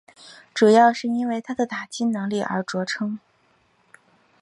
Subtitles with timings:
[0.55, 3.19] 主要是因为他的打击能力而着称。